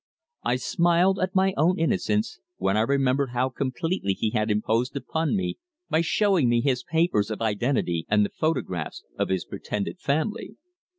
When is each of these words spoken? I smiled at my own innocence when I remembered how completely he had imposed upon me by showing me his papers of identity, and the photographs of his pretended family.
I 0.41 0.55
smiled 0.55 1.19
at 1.19 1.35
my 1.35 1.53
own 1.57 1.77
innocence 1.77 2.39
when 2.57 2.75
I 2.75 2.81
remembered 2.81 3.33
how 3.33 3.49
completely 3.49 4.13
he 4.13 4.31
had 4.31 4.49
imposed 4.49 4.95
upon 4.95 5.35
me 5.35 5.59
by 5.91 6.01
showing 6.01 6.49
me 6.49 6.59
his 6.59 6.81
papers 6.83 7.29
of 7.29 7.39
identity, 7.39 8.07
and 8.09 8.25
the 8.25 8.29
photographs 8.35 9.03
of 9.19 9.29
his 9.29 9.45
pretended 9.45 9.99
family. 9.99 10.57